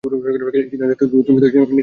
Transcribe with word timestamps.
এই 0.03 0.65
সিদ্ধান্ত 0.69 1.01
তুমি 1.03 1.21
তো 1.25 1.31
নিতে 1.35 1.49
পারবে 1.53 1.69
না। 1.69 1.79